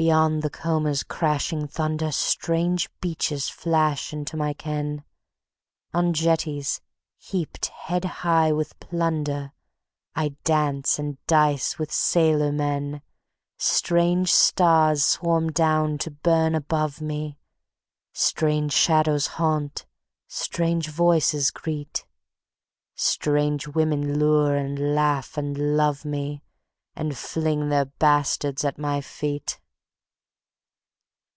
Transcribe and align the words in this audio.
Beyond 0.00 0.44
the 0.44 0.48
comber's 0.50 1.02
crashing 1.02 1.66
thunder 1.66 2.12
Strange 2.12 2.88
beaches 3.00 3.48
flash 3.48 4.12
into 4.12 4.36
my 4.36 4.52
ken; 4.52 5.02
On 5.92 6.12
jetties 6.12 6.80
heaped 7.16 7.66
head 7.66 8.04
high 8.04 8.52
with 8.52 8.78
plunder 8.78 9.50
I 10.14 10.36
dance 10.44 11.00
and 11.00 11.18
dice 11.26 11.80
with 11.80 11.90
sailor 11.90 12.52
men. 12.52 13.02
Strange 13.56 14.32
stars 14.32 15.04
swarm 15.04 15.50
down 15.50 15.98
to 15.98 16.12
burn 16.12 16.54
above 16.54 17.00
me, 17.00 17.36
Strange 18.12 18.72
shadows 18.72 19.26
haunt, 19.26 19.84
strange 20.28 20.86
voices 20.90 21.50
greet; 21.50 22.06
Strange 22.94 23.66
women 23.66 24.16
lure 24.16 24.54
and 24.54 24.94
laugh 24.94 25.36
and 25.36 25.58
love 25.76 26.04
me, 26.04 26.44
And 26.94 27.18
fling 27.18 27.68
their 27.68 27.86
bastards 27.86 28.64
at 28.64 28.78
my 28.78 29.00
feet. 29.00 29.58